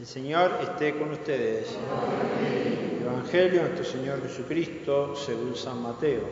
El 0.00 0.06
Señor 0.06 0.52
esté 0.62 0.98
con 0.98 1.10
ustedes. 1.10 1.76
El 2.40 3.06
Evangelio 3.06 3.62
de 3.62 3.68
nuestro 3.68 3.84
Señor 3.84 4.22
Jesucristo 4.22 5.14
según 5.14 5.54
San 5.54 5.82
Mateo. 5.82 6.22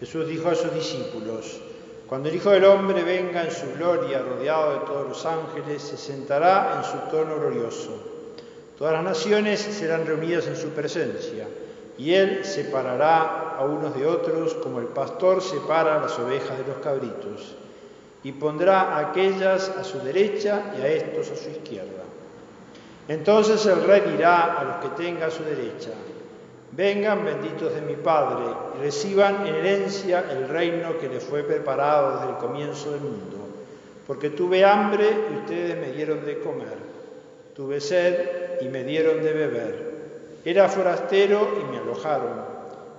Jesús 0.00 0.26
dijo 0.26 0.48
a 0.48 0.54
sus 0.54 0.72
discípulos, 0.72 1.60
cuando 2.06 2.30
el 2.30 2.36
Hijo 2.36 2.48
del 2.48 2.64
Hombre 2.64 3.02
venga 3.02 3.44
en 3.44 3.50
su 3.50 3.66
gloria, 3.76 4.22
rodeado 4.22 4.72
de 4.72 4.86
todos 4.86 5.06
los 5.06 5.26
ángeles, 5.26 5.82
se 5.82 5.98
sentará 5.98 6.78
en 6.78 6.84
su 6.84 7.10
trono 7.10 7.38
glorioso. 7.38 8.02
Todas 8.78 8.94
las 8.94 9.04
naciones 9.04 9.60
serán 9.60 10.06
reunidas 10.06 10.46
en 10.46 10.56
su 10.56 10.70
presencia, 10.70 11.46
y 11.98 12.14
Él 12.14 12.46
separará 12.46 13.56
a 13.58 13.64
unos 13.66 13.94
de 13.94 14.06
otros 14.06 14.54
como 14.54 14.78
el 14.78 14.86
pastor 14.86 15.42
separa 15.42 16.00
las 16.00 16.18
ovejas 16.18 16.56
de 16.56 16.64
los 16.66 16.78
cabritos 16.78 17.56
y 18.24 18.32
pondrá 18.32 18.96
a 18.96 19.10
aquellas 19.10 19.68
a 19.68 19.84
su 19.84 20.00
derecha 20.00 20.72
y 20.78 20.82
a 20.82 20.88
estos 20.88 21.30
a 21.30 21.36
su 21.36 21.50
izquierda. 21.50 22.02
Entonces 23.06 23.64
el 23.66 23.84
rey 23.84 24.02
dirá 24.10 24.58
a 24.58 24.64
los 24.64 24.76
que 24.76 25.02
tenga 25.02 25.26
a 25.26 25.30
su 25.30 25.44
derecha, 25.44 25.90
vengan 26.72 27.24
benditos 27.24 27.74
de 27.74 27.82
mi 27.82 27.96
Padre 27.96 28.46
y 28.76 28.82
reciban 28.82 29.46
en 29.46 29.54
herencia 29.54 30.24
el 30.30 30.48
reino 30.48 30.98
que 30.98 31.10
les 31.10 31.22
fue 31.22 31.42
preparado 31.42 32.18
desde 32.18 32.30
el 32.30 32.38
comienzo 32.38 32.92
del 32.92 33.02
mundo, 33.02 33.36
porque 34.06 34.30
tuve 34.30 34.64
hambre 34.64 35.06
y 35.30 35.36
ustedes 35.36 35.78
me 35.78 35.92
dieron 35.92 36.24
de 36.24 36.38
comer, 36.40 36.78
tuve 37.54 37.80
sed 37.80 38.60
y 38.62 38.68
me 38.68 38.84
dieron 38.84 39.22
de 39.22 39.32
beber, 39.34 39.94
era 40.46 40.68
forastero 40.70 41.46
y 41.60 41.70
me 41.70 41.78
alojaron, 41.78 42.42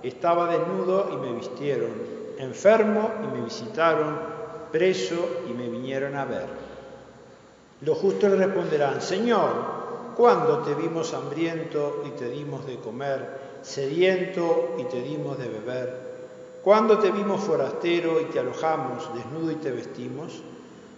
estaba 0.04 0.52
desnudo 0.52 1.10
y 1.12 1.16
me 1.16 1.32
vistieron, 1.32 1.90
enfermo 2.38 3.10
y 3.24 3.36
me 3.36 3.44
visitaron, 3.44 4.35
preso 4.76 5.40
y 5.48 5.54
me 5.54 5.70
vinieron 5.70 6.14
a 6.16 6.26
ver. 6.26 6.44
Los 7.80 7.96
justos 7.96 8.30
le 8.30 8.36
responderán, 8.36 9.00
Señor, 9.00 9.50
¿cuándo 10.14 10.58
te 10.58 10.74
vimos 10.74 11.14
hambriento 11.14 12.02
y 12.06 12.10
te 12.10 12.28
dimos 12.28 12.66
de 12.66 12.76
comer, 12.76 13.60
sediento 13.62 14.76
y 14.78 14.84
te 14.84 15.00
dimos 15.00 15.38
de 15.38 15.48
beber? 15.48 16.06
¿Cuándo 16.62 16.98
te 16.98 17.10
vimos 17.10 17.40
forastero 17.40 18.20
y 18.20 18.26
te 18.26 18.38
alojamos, 18.38 19.14
desnudo 19.14 19.50
y 19.50 19.54
te 19.54 19.70
vestimos? 19.70 20.42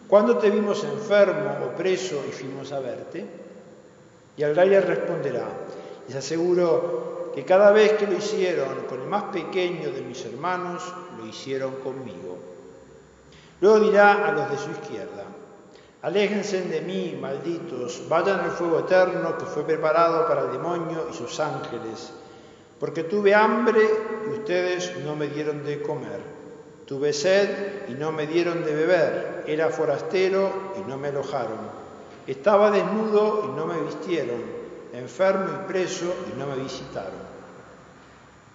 ¿Cuándo 0.09 0.39
te 0.39 0.51
vimos 0.51 0.83
enfermo 0.83 1.59
o 1.65 1.77
preso 1.77 2.25
y 2.29 2.33
fuimos 2.33 2.73
a 2.73 2.81
verte? 2.81 3.25
Y 4.37 4.43
el 4.43 4.57
rey 4.57 4.71
responderá, 4.81 5.47
les 6.09 6.17
aseguro 6.17 7.31
que 7.33 7.45
cada 7.45 7.71
vez 7.71 7.93
que 7.93 8.09
lo 8.09 8.17
hicieron 8.17 8.87
con 8.89 9.03
el 9.03 9.07
más 9.07 9.25
pequeño 9.25 9.93
de 9.93 10.01
mis 10.01 10.25
hermanos, 10.25 10.83
lo 11.17 11.27
hicieron 11.27 11.77
conmigo. 11.77 12.58
Luego 13.61 13.81
dirá 13.81 14.29
a 14.29 14.33
los 14.33 14.51
de 14.51 14.57
su 14.57 14.71
izquierda, 14.71 15.25
aléjense 16.03 16.63
de 16.63 16.81
mí, 16.81 17.19
malditos, 17.21 18.09
vayan 18.09 18.41
al 18.41 18.53
fuego 18.53 18.81
eterno 18.81 19.37
que 19.37 19.47
fue 19.47 19.65
preparado 19.65 20.29
para 20.29 20.43
el 20.43 20.53
demonio 20.53 21.09
y 21.11 21.15
sus 21.15 21.41
ángeles, 21.41 22.13
porque 22.79 23.03
tuve 23.03 23.35
hambre 23.35 23.81
y 24.27 24.39
ustedes 24.39 24.93
no 25.05 25.17
me 25.17 25.27
dieron 25.27 25.65
de 25.65 25.83
comer, 25.83 26.21
tuve 26.87 27.13
sed 27.13 27.89
y 27.89 27.95
no 27.95 28.13
me 28.13 28.29
dieron 28.29 28.65
de 28.65 28.75
beber, 28.75 29.45
era 29.49 29.71
forastero 29.71 30.73
y 30.79 30.89
no 30.89 30.97
me 30.97 31.09
alojaron, 31.09 31.59
estaba 32.29 32.71
desnudo 32.71 33.43
y 33.45 33.57
no 33.57 33.67
me 33.67 33.81
vistieron, 33.81 34.41
enfermo 34.93 35.47
y 35.53 35.67
preso 35.67 36.15
y 36.33 36.39
no 36.39 36.47
me 36.47 36.63
visitaron. 36.63 37.28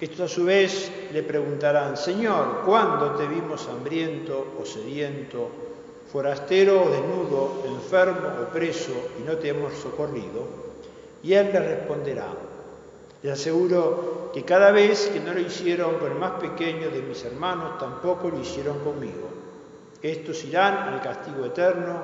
Estos 0.04 0.20
a 0.20 0.36
su 0.36 0.44
vez 0.44 0.92
le 1.14 1.24
preguntarán, 1.24 1.96
Señor, 1.96 2.64
¿cuándo 2.66 3.12
te 3.12 3.26
vimos 3.26 3.70
hambriento 3.70 4.60
o 4.60 4.66
sediento, 4.66 5.48
forastero 6.12 6.84
o 6.84 6.90
desnudo, 6.90 7.64
enfermo 7.72 8.44
o 8.44 8.52
preso 8.52 8.92
y 9.18 9.24
no 9.24 9.38
te 9.38 9.48
hemos 9.48 9.72
socorrido? 9.76 10.44
Y 11.24 11.32
él 11.32 11.52
le 11.54 11.60
responderá, 11.60 12.28
les 13.22 13.32
aseguro 13.32 14.30
que 14.34 14.44
cada 14.44 14.72
vez 14.72 15.08
que 15.08 15.22
no 15.22 15.34
lo 15.34 15.40
hicieron 15.40 15.96
con 15.96 16.12
el 16.12 16.20
más 16.20 16.34
pequeño 16.34 16.90
de 16.90 17.02
mis 17.02 17.24
hermanos, 17.24 17.78
tampoco 17.80 18.28
lo 18.28 18.42
hicieron 18.42 18.80
conmigo. 18.80 19.30
Estos 20.02 20.44
irán 20.44 20.80
al 20.80 21.02
castigo 21.02 21.46
eterno 21.46 22.02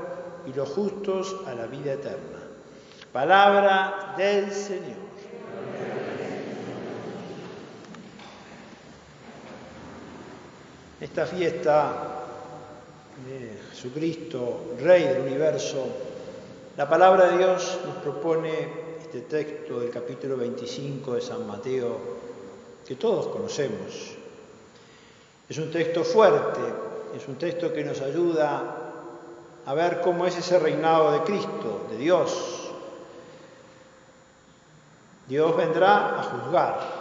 y 0.47 0.53
los 0.53 0.69
justos 0.69 1.35
a 1.45 1.53
la 1.53 1.67
vida 1.67 1.91
eterna. 1.91 2.47
Palabra 3.11 4.15
del 4.17 4.53
Señor. 4.53 5.08
Esta 10.99 11.25
fiesta 11.25 11.93
de 13.25 13.57
Jesucristo, 13.71 14.75
Rey 14.81 15.03
del 15.03 15.21
universo, 15.21 15.85
la 16.75 16.89
palabra 16.89 17.29
de 17.29 17.37
Dios 17.37 17.79
nos 17.85 17.95
propone 17.97 18.51
este 19.01 19.21
texto 19.21 19.79
del 19.79 19.89
capítulo 19.89 20.37
25 20.37 21.15
de 21.15 21.21
San 21.21 21.47
Mateo 21.47 21.97
que 22.85 22.95
todos 22.95 23.27
conocemos. 23.27 24.15
Es 25.47 25.57
un 25.57 25.71
texto 25.71 26.03
fuerte, 26.03 26.61
es 27.15 27.27
un 27.27 27.35
texto 27.35 27.73
que 27.73 27.83
nos 27.83 28.01
ayuda 28.01 28.75
a 29.65 29.73
ver 29.73 30.01
cómo 30.01 30.25
es 30.25 30.37
ese 30.37 30.59
reinado 30.59 31.11
de 31.11 31.21
Cristo, 31.21 31.87
de 31.89 31.97
Dios. 31.97 32.71
Dios 35.27 35.55
vendrá 35.55 36.19
a 36.19 36.23
juzgar, 36.23 36.98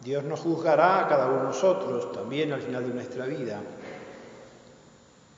Dios 0.00 0.24
nos 0.24 0.40
juzgará 0.40 1.00
a 1.00 1.08
cada 1.08 1.26
uno 1.26 1.38
de 1.38 1.44
nosotros 1.44 2.12
también 2.12 2.52
al 2.52 2.60
final 2.60 2.86
de 2.86 2.94
nuestra 2.94 3.26
vida. 3.26 3.60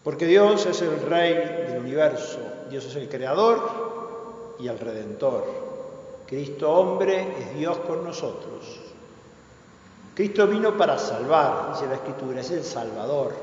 Porque 0.04 0.26
Dios 0.26 0.64
es 0.66 0.80
el 0.82 1.00
Rey 1.02 1.34
del 1.68 1.80
universo, 1.80 2.38
Dios 2.68 2.84
es 2.86 2.96
el 2.96 3.08
Creador 3.08 4.56
y 4.58 4.68
el 4.68 4.78
Redentor. 4.78 5.44
Cristo 6.26 6.70
hombre 6.72 7.36
es 7.38 7.58
Dios 7.58 7.78
con 7.78 8.04
nosotros. 8.04 8.80
Cristo 10.14 10.46
vino 10.46 10.76
para 10.76 10.98
salvar, 10.98 11.72
dice 11.72 11.86
la 11.86 11.94
Escritura, 11.94 12.40
es 12.40 12.50
el 12.50 12.62
Salvador. 12.64 13.34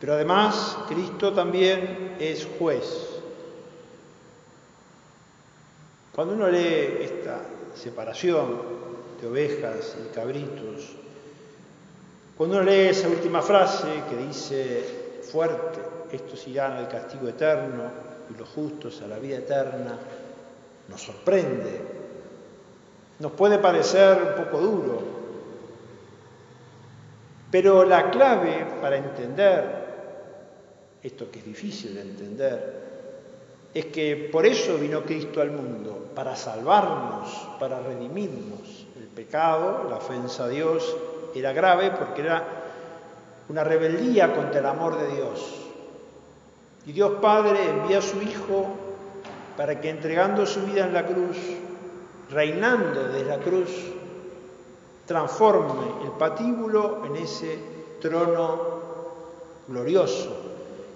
Pero 0.00 0.14
además 0.14 0.76
Cristo 0.88 1.32
también 1.32 2.16
es 2.18 2.46
juez. 2.58 3.10
Cuando 6.14 6.34
uno 6.34 6.48
lee 6.48 6.98
esta 7.00 7.40
separación 7.74 8.60
de 9.20 9.26
ovejas 9.26 9.96
y 10.02 10.14
cabritos. 10.14 10.96
Cuando 12.36 12.56
uno 12.56 12.64
lee 12.64 12.88
esa 12.88 13.08
última 13.08 13.42
frase 13.42 13.88
que 14.08 14.16
dice 14.16 14.84
fuerte, 15.22 15.80
estos 16.12 16.46
irán 16.48 16.72
al 16.72 16.88
castigo 16.88 17.28
eterno 17.28 17.84
y 18.30 18.38
los 18.38 18.48
justos 18.48 19.00
a 19.02 19.06
la 19.06 19.18
vida 19.18 19.38
eterna, 19.38 19.98
nos 20.88 21.02
sorprende. 21.02 21.80
Nos 23.18 23.32
puede 23.32 23.58
parecer 23.58 24.36
un 24.36 24.44
poco 24.44 24.60
duro, 24.60 25.02
pero 27.50 27.84
la 27.84 28.10
clave 28.10 28.66
para 28.80 28.96
entender 28.96 29.84
esto 31.04 31.30
que 31.30 31.38
es 31.38 31.44
difícil 31.44 31.94
de 31.94 32.00
entender, 32.00 32.84
es 33.74 33.86
que 33.86 34.28
por 34.32 34.46
eso 34.46 34.78
vino 34.78 35.02
Cristo 35.02 35.42
al 35.42 35.50
mundo, 35.50 36.10
para 36.14 36.34
salvarnos, 36.34 37.46
para 37.60 37.80
redimirnos 37.80 38.83
pecado, 39.14 39.86
la 39.88 39.96
ofensa 39.96 40.44
a 40.44 40.48
Dios, 40.48 40.96
era 41.34 41.52
grave 41.52 41.90
porque 41.90 42.22
era 42.22 42.44
una 43.48 43.64
rebeldía 43.64 44.34
contra 44.34 44.60
el 44.60 44.66
amor 44.66 44.98
de 44.98 45.08
Dios. 45.14 45.54
Y 46.86 46.92
Dios 46.92 47.12
Padre 47.20 47.68
envía 47.68 47.98
a 47.98 48.02
su 48.02 48.20
Hijo 48.22 48.66
para 49.56 49.80
que 49.80 49.88
entregando 49.88 50.46
su 50.46 50.62
vida 50.62 50.86
en 50.86 50.92
la 50.92 51.06
cruz, 51.06 51.36
reinando 52.30 53.04
desde 53.08 53.24
la 53.28 53.38
cruz, 53.38 53.70
transforme 55.06 56.04
el 56.04 56.10
patíbulo 56.12 57.04
en 57.06 57.16
ese 57.16 57.58
trono 58.00 58.82
glorioso, 59.68 60.36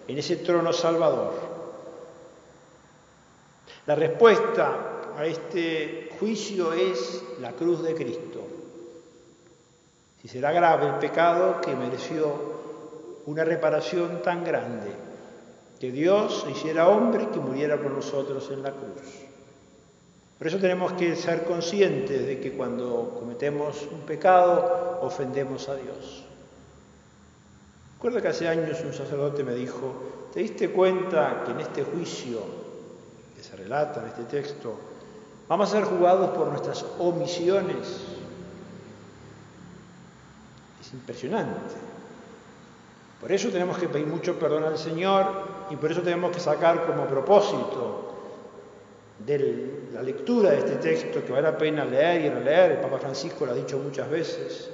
en 0.06 0.18
ese 0.18 0.36
trono 0.36 0.72
salvador. 0.72 1.32
La 3.86 3.94
respuesta 3.94 4.97
a 5.18 5.26
este 5.26 6.10
juicio 6.20 6.72
es 6.72 7.24
la 7.40 7.50
cruz 7.52 7.82
de 7.82 7.92
Cristo. 7.92 8.40
Si 10.22 10.28
será 10.28 10.52
grave 10.52 10.86
el 10.86 10.94
pecado 10.94 11.60
que 11.60 11.74
mereció 11.74 12.32
una 13.26 13.42
reparación 13.42 14.22
tan 14.22 14.44
grande, 14.44 14.92
que 15.80 15.90
Dios 15.90 16.46
hiciera 16.48 16.88
hombre 16.88 17.30
que 17.30 17.40
muriera 17.40 17.76
por 17.78 17.90
nosotros 17.90 18.48
en 18.52 18.62
la 18.62 18.70
cruz. 18.70 19.26
Por 20.38 20.46
eso 20.46 20.58
tenemos 20.58 20.92
que 20.92 21.16
ser 21.16 21.42
conscientes 21.42 22.24
de 22.24 22.38
que 22.38 22.52
cuando 22.52 23.16
cometemos 23.18 23.88
un 23.90 24.02
pecado 24.02 25.00
ofendemos 25.02 25.68
a 25.68 25.74
Dios. 25.74 26.22
Recuerdo 27.94 28.22
que 28.22 28.28
hace 28.28 28.46
años 28.46 28.80
un 28.84 28.94
sacerdote 28.94 29.42
me 29.42 29.54
dijo, 29.54 30.28
¿te 30.32 30.38
diste 30.40 30.70
cuenta 30.70 31.42
que 31.44 31.50
en 31.50 31.60
este 31.60 31.82
juicio 31.82 32.38
que 33.36 33.42
se 33.42 33.56
relata 33.56 34.00
en 34.02 34.08
este 34.08 34.22
texto, 34.24 34.78
Vamos 35.48 35.68
a 35.70 35.76
ser 35.76 35.84
jugados 35.84 36.30
por 36.30 36.48
nuestras 36.48 36.84
omisiones. 36.98 38.04
Es 40.80 40.92
impresionante. 40.92 41.74
Por 43.20 43.32
eso 43.32 43.48
tenemos 43.48 43.78
que 43.78 43.88
pedir 43.88 44.06
mucho 44.06 44.38
perdón 44.38 44.64
al 44.64 44.78
Señor 44.78 45.26
y 45.70 45.76
por 45.76 45.90
eso 45.90 46.02
tenemos 46.02 46.32
que 46.32 46.40
sacar 46.40 46.86
como 46.86 47.06
propósito 47.06 48.08
de 49.18 49.88
la 49.92 50.02
lectura 50.02 50.50
de 50.50 50.58
este 50.58 50.76
texto 50.76 51.24
que 51.24 51.32
vale 51.32 51.50
la 51.50 51.58
pena 51.58 51.84
leer 51.84 52.24
y 52.24 52.28
releer, 52.28 52.72
el 52.72 52.78
Papa 52.78 52.98
Francisco 52.98 53.44
lo 53.44 53.52
ha 53.52 53.54
dicho 53.54 53.78
muchas 53.78 54.08
veces, 54.08 54.70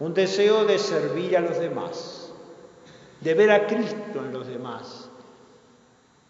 un 0.00 0.12
deseo 0.12 0.64
de 0.66 0.78
servir 0.78 1.36
a 1.36 1.40
los 1.40 1.58
demás, 1.58 2.30
de 3.20 3.34
ver 3.34 3.50
a 3.50 3.66
Cristo 3.66 4.22
en 4.24 4.32
los 4.32 4.46
demás. 4.46 5.07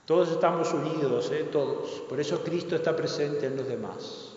Todos 0.08 0.30
estamos 0.30 0.72
unidos, 0.72 1.30
¿eh? 1.32 1.50
todos. 1.52 2.02
Por 2.08 2.18
eso 2.18 2.42
Cristo 2.42 2.74
está 2.74 2.96
presente 2.96 3.44
en 3.44 3.58
los 3.58 3.68
demás. 3.68 4.32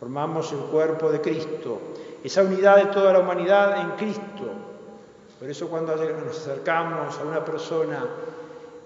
Formamos 0.00 0.50
el 0.52 0.60
cuerpo 0.60 1.10
de 1.10 1.20
Cristo, 1.20 1.78
esa 2.24 2.42
unidad 2.42 2.76
de 2.78 2.86
toda 2.86 3.12
la 3.12 3.18
humanidad 3.18 3.78
en 3.78 3.90
Cristo. 3.90 4.50
Por 5.38 5.50
eso 5.50 5.68
cuando 5.68 5.94
nos 5.96 6.38
acercamos 6.38 7.18
a 7.18 7.24
una 7.24 7.44
persona 7.44 8.06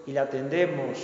y 0.04 0.10
la 0.10 0.22
atendemos, 0.22 0.98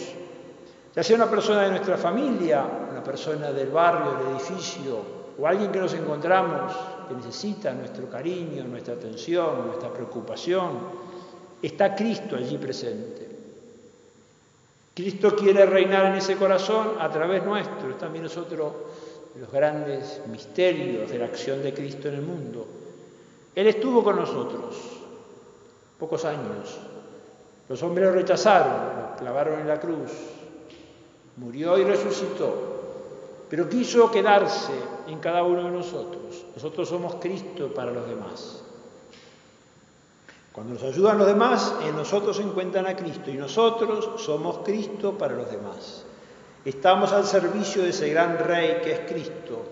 ya 0.92 1.04
sea 1.04 1.14
una 1.14 1.30
persona 1.30 1.62
de 1.62 1.70
nuestra 1.70 1.96
familia, 1.96 2.66
una 2.90 3.04
persona 3.04 3.52
del 3.52 3.68
barrio, 3.68 4.18
del 4.18 4.34
edificio, 4.34 4.98
o 5.38 5.46
alguien 5.46 5.70
que 5.70 5.78
nos 5.78 5.94
encontramos 5.94 6.72
que 7.06 7.14
necesita 7.14 7.72
nuestro 7.72 8.10
cariño, 8.10 8.64
nuestra 8.64 8.94
atención, 8.94 9.68
nuestra 9.68 9.92
preocupación, 9.92 10.80
está 11.62 11.94
Cristo 11.94 12.34
allí 12.34 12.58
presente. 12.58 13.31
Cristo 14.94 15.34
quiere 15.34 15.64
reinar 15.66 16.06
en 16.06 16.14
ese 16.14 16.36
corazón 16.36 16.92
a 16.98 17.10
través 17.10 17.44
nuestro. 17.44 17.90
Es 17.90 17.98
también 17.98 18.26
es 18.26 18.36
otro 18.36 18.90
de 19.34 19.40
los 19.40 19.50
grandes 19.50 20.20
misterios 20.30 21.10
de 21.10 21.18
la 21.18 21.26
acción 21.26 21.62
de 21.62 21.72
Cristo 21.72 22.08
en 22.08 22.14
el 22.14 22.22
mundo. 22.22 22.66
Él 23.54 23.66
estuvo 23.66 24.04
con 24.04 24.16
nosotros 24.16 24.76
pocos 25.98 26.24
años. 26.24 26.78
Los 27.68 27.82
hombres 27.82 28.08
lo 28.08 28.12
rechazaron, 28.12 29.10
lo 29.10 29.16
clavaron 29.16 29.60
en 29.60 29.68
la 29.68 29.80
cruz. 29.80 30.10
Murió 31.36 31.78
y 31.78 31.84
resucitó 31.84 32.72
pero 33.52 33.68
quiso 33.68 34.10
quedarse 34.10 34.72
en 35.06 35.18
cada 35.18 35.42
uno 35.42 35.64
de 35.64 35.70
nosotros. 35.70 36.46
Nosotros 36.56 36.88
somos 36.88 37.16
Cristo 37.16 37.68
para 37.74 37.92
los 37.92 38.08
demás. 38.08 38.64
Cuando 40.52 40.74
nos 40.74 40.82
ayudan 40.82 41.18
los 41.18 41.26
demás, 41.26 41.74
en 41.82 41.96
nosotros 41.96 42.36
se 42.36 42.42
encuentran 42.42 42.86
a 42.86 42.94
Cristo 42.94 43.30
y 43.30 43.34
nosotros 43.34 44.20
somos 44.22 44.58
Cristo 44.58 45.16
para 45.16 45.34
los 45.34 45.50
demás. 45.50 46.04
Estamos 46.64 47.12
al 47.12 47.24
servicio 47.24 47.82
de 47.82 47.90
ese 47.90 48.10
gran 48.10 48.38
Rey 48.38 48.80
que 48.84 48.92
es 48.92 49.00
Cristo 49.10 49.64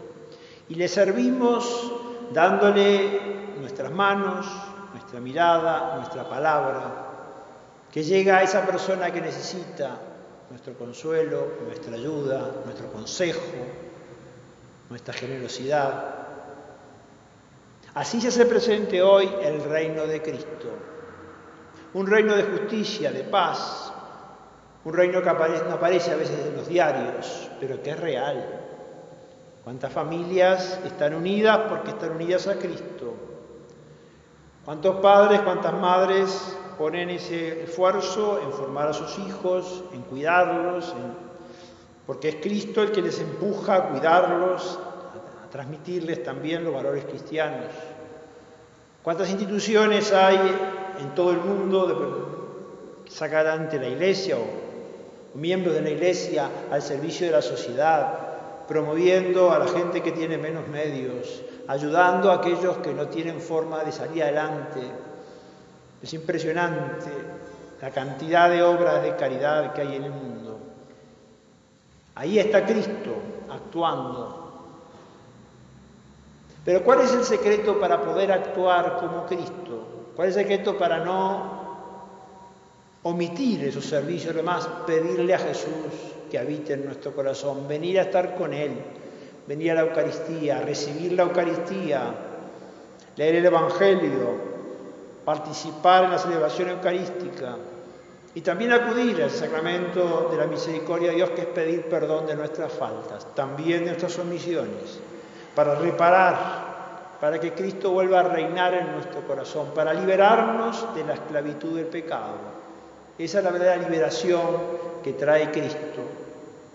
y 0.69 0.75
le 0.75 0.89
servimos 0.89 1.93
dándole 2.33 3.21
nuestras 3.61 3.93
manos, 3.93 4.47
nuestra 4.93 5.21
mirada, 5.21 5.97
nuestra 5.97 6.29
palabra, 6.29 7.09
que 7.93 8.03
llega 8.03 8.39
a 8.39 8.43
esa 8.43 8.65
persona 8.65 9.13
que 9.13 9.21
necesita 9.21 9.99
nuestro 10.49 10.75
consuelo, 10.75 11.47
nuestra 11.67 11.95
ayuda, 11.95 12.51
nuestro 12.65 12.91
consejo, 12.91 13.41
nuestra 14.89 15.13
generosidad. 15.13 16.20
Así 18.01 18.19
se 18.19 18.29
hace 18.29 18.47
presente 18.47 19.03
hoy 19.03 19.31
el 19.43 19.63
reino 19.63 20.07
de 20.07 20.23
Cristo, 20.23 20.71
un 21.93 22.07
reino 22.07 22.35
de 22.35 22.45
justicia, 22.45 23.13
de 23.13 23.25
paz, 23.25 23.93
un 24.87 24.95
reino 24.95 25.21
que 25.21 25.27
no 25.27 25.75
aparece 25.75 26.11
a 26.11 26.17
veces 26.17 26.47
en 26.47 26.57
los 26.57 26.67
diarios, 26.67 27.51
pero 27.61 27.83
que 27.83 27.91
es 27.91 28.01
real. 28.01 28.59
¿Cuántas 29.63 29.93
familias 29.93 30.81
están 30.83 31.15
unidas 31.15 31.59
porque 31.69 31.91
están 31.91 32.13
unidas 32.13 32.47
a 32.47 32.55
Cristo? 32.55 33.17
¿Cuántos 34.65 34.97
padres, 35.03 35.43
cuántas 35.43 35.75
madres 35.75 36.57
ponen 36.79 37.11
ese 37.11 37.65
esfuerzo 37.65 38.41
en 38.43 38.51
formar 38.51 38.89
a 38.89 38.93
sus 38.95 39.19
hijos, 39.19 39.85
en 39.93 40.01
cuidarlos, 40.01 40.95
porque 42.07 42.31
es 42.31 42.37
Cristo 42.37 42.81
el 42.81 42.93
que 42.93 43.03
les 43.03 43.21
empuja 43.21 43.75
a 43.75 43.89
cuidarlos, 43.91 44.79
a, 44.79 45.51
transmitirles 45.51 46.23
también 46.23 46.65
los 46.65 46.73
valores 46.73 47.05
cristianos. 47.05 47.67
¿Cuántas 49.03 49.31
instituciones 49.31 50.13
hay 50.13 50.39
en 51.01 51.15
todo 51.15 51.31
el 51.31 51.39
mundo 51.39 53.03
que 53.05 53.11
sacan 53.11 53.47
adelante 53.47 53.79
la 53.79 53.89
Iglesia 53.89 54.37
o 54.37 55.39
miembros 55.39 55.75
de 55.75 55.81
la 55.81 55.91
Iglesia 55.91 56.51
al 56.71 56.83
servicio 56.83 57.27
de 57.27 57.33
la 57.33 57.41
sociedad, 57.41 58.67
promoviendo 58.69 59.53
a 59.53 59.59
la 59.59 59.69
gente 59.69 60.03
que 60.03 60.13
tiene 60.13 60.37
menos 60.37 60.69
medios, 60.69 61.43
ayudando 61.67 62.31
a 62.31 62.37
aquellos 62.37 62.77
que 62.79 62.93
no 62.93 63.09
tienen 63.09 63.41
forma 63.41 63.85
de 63.85 63.93
salir 63.93 64.23
adelante, 64.23 64.81
es 66.03 66.13
impresionante 66.13 67.11
la 67.81 67.91
cantidad 67.91 68.51
de 68.51 68.63
obras 68.63 69.03
de 69.03 69.17
caridad 69.17 69.73
que 69.73 69.81
hay 69.81 69.97
en 69.97 70.05
el 70.05 70.11
mundo. 70.11 70.59
Ahí 72.15 72.39
está 72.39 72.67
Cristo 72.67 73.15
actuando. 73.49 74.50
Pero 76.65 76.83
¿cuál 76.85 77.01
es 77.01 77.13
el 77.13 77.25
secreto 77.25 77.81
para 77.81 78.03
poder 78.03 78.33
actuar 78.33 78.99
como 78.99 79.27
Cristo? 79.27 80.13
¿Cuál 80.15 80.29
es 80.29 80.37
el 80.37 80.43
secreto 80.43 80.77
para 80.77 80.99
no 80.99 81.61
omitir 83.03 83.65
esos 83.65 83.87
servicios, 83.87 84.35
demás, 84.35 84.69
pedirle 84.87 85.35
a 85.35 85.39
Jesús 85.39 85.73
que 86.31 86.39
habite 86.39 86.75
en 86.75 86.85
nuestro 86.85 87.13
corazón, 87.15 87.67
venir 87.67 87.99
a 87.99 88.03
estar 88.03 88.35
con 88.35 88.53
Él, 88.53 88.73
venir 89.47 89.73
a 89.73 89.75
la 89.77 89.81
Eucaristía, 89.83 90.61
recibir 90.61 91.13
la 91.13 91.23
Eucaristía, 91.23 92.15
leer 93.17 93.37
el 93.37 93.47
Evangelio, 93.47 94.51
participar 95.25 96.05
en 96.05 96.11
la 96.11 96.19
celebración 96.19 96.71
eucarística 96.71 97.57
y 98.35 98.43
también 98.43 98.73
acudir 98.73 99.23
al 99.23 99.31
sacramento 99.31 100.29
de 100.31 100.37
la 100.37 100.47
misericordia 100.47 101.11
de 101.11 101.17
Dios, 101.17 101.31
que 101.31 101.43
es 101.43 101.47
pedir 101.49 101.87
perdón 101.87 102.27
de 102.27 102.37
nuestras 102.37 102.73
faltas, 102.73 103.35
también 103.35 103.81
de 103.81 103.87
nuestras 103.87 104.19
omisiones, 104.19 105.01
para 105.55 105.75
reparar, 105.75 107.17
para 107.21 107.39
que 107.39 107.53
Cristo 107.53 107.91
vuelva 107.91 108.21
a 108.21 108.23
reinar 108.25 108.75
en 108.75 108.93
nuestro 108.93 109.21
corazón, 109.27 109.69
para 109.75 109.93
liberarnos 109.93 110.95
de 110.95 111.05
la 111.05 111.15
esclavitud 111.15 111.77
del 111.77 111.87
pecado. 111.87 112.35
Esa 113.19 113.39
es 113.39 113.45
la 113.45 113.51
verdadera 113.51 113.89
liberación 113.89 114.41
que 115.03 115.13
trae 115.13 115.51
Cristo. 115.51 116.03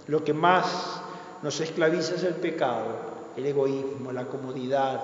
Lo 0.07 0.23
que 0.23 0.33
más 0.33 1.01
nos 1.41 1.59
esclaviza 1.59 2.15
es 2.15 2.23
el 2.23 2.35
pecado, 2.35 2.85
el 3.35 3.45
egoísmo, 3.45 4.11
la 4.11 4.25
comodidad, 4.25 5.01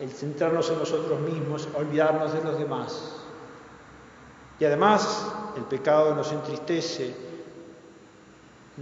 el 0.00 0.10
centrarnos 0.10 0.70
en 0.70 0.78
nosotros 0.78 1.20
mismos, 1.20 1.68
olvidarnos 1.74 2.32
de 2.32 2.44
los 2.44 2.58
demás. 2.58 3.16
Y 4.60 4.64
además 4.64 5.26
el 5.56 5.64
pecado 5.64 6.14
nos 6.14 6.32
entristece, 6.32 7.14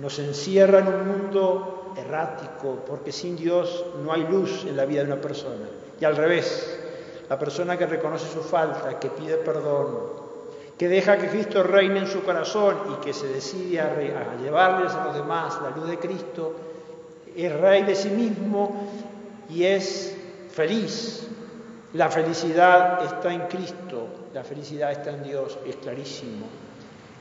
nos 0.01 0.19
encierra 0.19 0.81
en 0.81 0.89
un 0.89 1.09
mundo 1.09 1.93
errático, 1.97 2.85
porque 2.87 3.13
sin 3.13 3.37
Dios 3.37 3.85
no 4.05 4.13
hay 4.13 4.25
luz 4.25 4.65
en 4.67 4.77
la 4.77 4.85
vida 4.85 5.03
de 5.03 5.13
una 5.13 5.21
persona. 5.21 5.67
Y 6.01 6.05
al 6.05 6.17
revés, 6.17 6.79
la 7.29 7.39
persona 7.39 7.77
que 7.77 7.87
reconoce 7.87 8.31
su 8.31 8.43
falta, 8.43 8.99
que 8.99 9.09
pide 9.09 9.37
perdón, 9.37 10.27
que 10.77 10.89
deja 10.89 11.17
que 11.17 11.29
Cristo 11.29 11.63
reine 11.63 12.01
en 12.01 12.07
su 12.07 12.23
corazón 12.23 12.77
y 12.93 13.05
que 13.05 13.15
se 13.15 13.29
decide 13.29 13.81
a, 13.81 13.87
a 13.87 14.43
llevarles 14.43 14.93
a 14.93 15.07
los 15.07 15.15
demás 15.15 15.59
la 15.63 15.71
luz 15.71 15.89
de 15.89 15.99
Cristo, 15.99 16.55
es 17.35 17.53
rey 17.53 17.83
de 17.83 17.95
sí 17.95 18.11
mismo 18.11 18.91
y 19.49 19.65
es 19.65 20.15
feliz. 20.51 21.27
La 21.95 22.11
felicidad 22.11 23.03
está 23.05 23.33
en 23.33 23.47
Cristo, 23.47 24.09
la 24.35 24.45
felicidad 24.45 24.93
está 24.93 25.11
en 25.11 25.23
Dios, 25.23 25.59
es 25.67 25.77
clarísimo. 25.77 26.47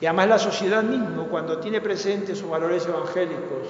Y 0.02 0.06
además 0.06 0.28
la 0.28 0.40
sociedad 0.40 0.84
misma, 0.84 1.26
cuando 1.30 1.60
tiene 1.60 1.82
presentes 1.82 2.38
sus 2.38 2.50
valores 2.50 2.86
evangélicos, 2.86 3.68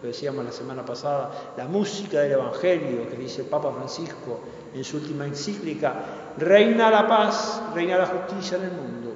lo 0.00 0.08
decíamos 0.08 0.44
la 0.44 0.52
semana 0.52 0.84
pasada, 0.84 1.52
la 1.56 1.66
música 1.66 2.20
del 2.20 2.32
Evangelio 2.32 3.08
que 3.08 3.16
dice 3.16 3.42
el 3.42 3.48
Papa 3.48 3.72
Francisco 3.72 4.40
en 4.74 4.84
su 4.84 4.98
última 4.98 5.26
encíclica, 5.26 5.94
reina 6.36 6.90
la 6.90 7.06
paz, 7.06 7.62
reina 7.74 7.98
la 7.98 8.06
justicia 8.06 8.58
en 8.58 8.64
el 8.64 8.72
mundo, 8.72 9.12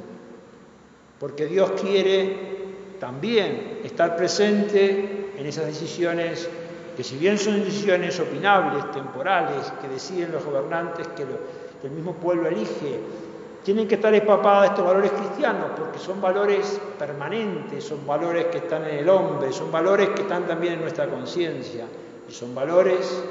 porque 1.18 1.46
Dios 1.46 1.72
quiere 1.80 2.96
también 2.98 3.80
estar 3.84 4.16
presente 4.16 5.32
en 5.36 5.46
esas 5.46 5.66
decisiones 5.66 6.48
que 6.96 7.02
si 7.02 7.16
bien 7.16 7.38
son 7.38 7.64
decisiones 7.64 8.18
opinables, 8.20 8.90
temporales, 8.92 9.72
que 9.80 9.88
deciden 9.88 10.32
los 10.32 10.44
gobernantes, 10.44 11.08
que, 11.08 11.24
el 11.82 11.90
mismo 11.90 12.14
pueblo 12.14 12.48
elige, 12.48 13.00
tienen 13.62 13.86
que 13.86 13.94
estar 13.94 14.12
empapadas 14.12 14.62
de 14.62 14.68
estos 14.68 14.84
valores 14.84 15.12
cristianos, 15.12 15.70
porque 15.78 15.98
son 15.98 16.20
valores 16.20 16.80
permanentes, 16.98 17.84
son 17.84 18.06
valores 18.06 18.46
que 18.46 18.58
están 18.58 18.84
en 18.84 18.98
el 18.98 19.08
hombre, 19.08 19.52
son 19.52 19.70
valores 19.70 20.10
que 20.10 20.22
están 20.22 20.46
también 20.46 20.74
en 20.74 20.80
nuestra 20.80 21.06
conciencia, 21.08 21.86
y 22.28 22.32
son 22.32 22.54
valores 22.54 23.22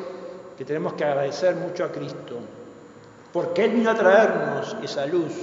que 0.58 0.64
tenemos 0.64 0.94
que 0.94 1.04
agradecer 1.04 1.56
mucho 1.56 1.84
a 1.84 1.92
Cristo, 1.92 2.38
porque 3.34 3.66
Él 3.66 3.72
vino 3.72 3.92
a 3.92 3.96
traernos 3.96 4.78
esa 4.82 5.06
luz 5.06 5.34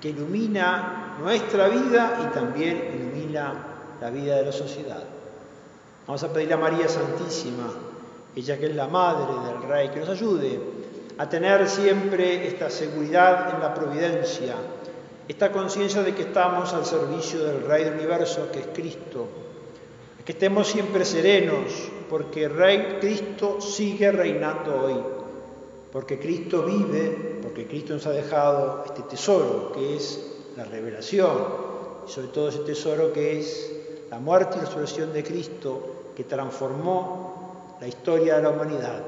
que 0.00 0.10
ilumina 0.10 1.16
nuestra 1.20 1.68
vida 1.68 2.20
y 2.22 2.34
también 2.34 2.90
ilumina 2.94 3.54
la 4.00 4.10
vida 4.10 4.36
de 4.36 4.46
la 4.46 4.52
sociedad. 4.52 5.02
Vamos 6.06 6.22
a 6.22 6.32
pedir 6.32 6.52
a 6.52 6.56
María 6.56 6.88
Santísima, 6.88 7.72
ella 8.36 8.58
que 8.58 8.66
es 8.66 8.76
la 8.76 8.86
madre 8.86 9.32
del 9.48 9.62
Rey, 9.68 9.88
que 9.88 10.00
nos 10.00 10.10
ayude 10.10 10.83
a 11.16 11.28
tener 11.28 11.68
siempre 11.68 12.46
esta 12.48 12.70
seguridad 12.70 13.54
en 13.54 13.60
la 13.60 13.72
providencia, 13.72 14.54
esta 15.28 15.52
conciencia 15.52 16.02
de 16.02 16.14
que 16.14 16.22
estamos 16.22 16.72
al 16.72 16.84
servicio 16.84 17.44
del 17.44 17.62
Rey 17.62 17.84
del 17.84 17.94
universo, 17.94 18.50
que 18.52 18.60
es 18.60 18.66
Cristo, 18.74 19.28
que 20.24 20.32
estemos 20.32 20.66
siempre 20.68 21.04
serenos, 21.04 21.90
porque 22.08 22.48
Rey 22.48 22.98
Cristo 23.00 23.60
sigue 23.60 24.10
reinando 24.10 24.82
hoy, 24.84 24.96
porque 25.92 26.18
Cristo 26.18 26.62
vive, 26.62 27.40
porque 27.42 27.66
Cristo 27.66 27.94
nos 27.94 28.06
ha 28.06 28.10
dejado 28.10 28.82
este 28.86 29.02
tesoro, 29.02 29.70
que 29.72 29.96
es 29.96 30.32
la 30.56 30.64
revelación, 30.64 31.64
y 32.06 32.10
sobre 32.10 32.28
todo 32.28 32.48
ese 32.48 32.60
tesoro 32.60 33.12
que 33.12 33.38
es 33.38 33.72
la 34.10 34.18
muerte 34.18 34.56
y 34.56 34.60
resurrección 34.60 35.12
de 35.12 35.22
Cristo, 35.22 36.10
que 36.16 36.24
transformó 36.24 37.76
la 37.80 37.86
historia 37.86 38.36
de 38.36 38.42
la 38.42 38.50
humanidad. 38.50 39.02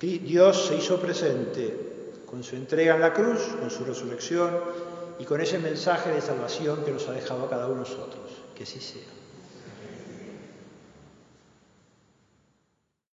Dios 0.00 0.66
se 0.66 0.76
hizo 0.76 0.98
presente 0.98 2.22
con 2.24 2.42
su 2.42 2.56
entrega 2.56 2.94
en 2.94 3.00
la 3.02 3.12
cruz, 3.12 3.40
con 3.60 3.70
su 3.70 3.84
resurrección 3.84 4.50
y 5.18 5.24
con 5.24 5.40
ese 5.40 5.58
mensaje 5.58 6.10
de 6.10 6.20
salvación 6.20 6.84
que 6.84 6.92
nos 6.92 7.06
ha 7.08 7.12
dejado 7.12 7.44
a 7.44 7.50
cada 7.50 7.66
uno 7.66 7.82
de 7.82 7.90
nosotros. 7.90 8.30
Que 8.54 8.62
así 8.62 8.80
sea. 8.80 9.19